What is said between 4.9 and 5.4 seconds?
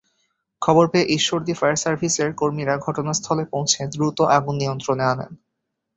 আনেন।